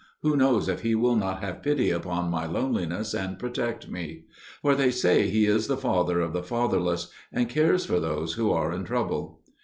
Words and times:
Who 0.23 0.35
knows 0.35 0.67
if 0.67 0.81
He 0.81 0.95
will 0.95 1.15
not 1.15 1.41
have 1.43 1.61
pity 1.61 1.91
upon 1.91 2.31
my 2.31 2.47
loneliness 2.47 3.13
and 3.13 3.37
protect 3.37 3.87
me? 3.87 4.23
For 4.63 4.73
they 4.73 4.89
say 4.89 5.29
He 5.29 5.45
is 5.45 5.67
the 5.67 5.77
Father 5.77 6.19
of 6.21 6.33
the 6.33 6.41
fatherless, 6.41 7.09
and 7.31 7.47
cares 7.47 7.85
for 7.85 7.99
those 7.99 8.33
who 8.33 8.49
are 8.51 8.73
in 8.73 8.83
trouble." 8.83 9.43